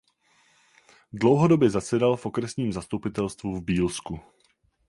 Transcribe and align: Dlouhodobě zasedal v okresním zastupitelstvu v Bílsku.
Dlouhodobě 1.13 1.69
zasedal 1.69 2.15
v 2.17 2.25
okresním 2.25 2.73
zastupitelstvu 2.73 3.55
v 3.55 3.63
Bílsku. 3.63 4.19